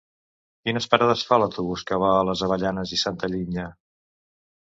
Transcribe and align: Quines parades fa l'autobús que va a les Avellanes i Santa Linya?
Quines 0.69 0.87
parades 0.93 1.25
fa 1.31 1.37
l'autobús 1.43 1.83
que 1.91 1.99
va 2.05 2.09
a 2.21 2.25
les 2.31 2.43
Avellanes 2.49 2.95
i 2.99 3.01
Santa 3.03 3.31
Linya? 3.37 3.69